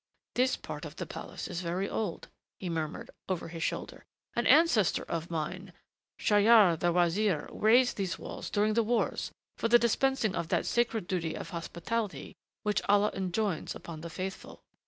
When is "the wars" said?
8.73-9.31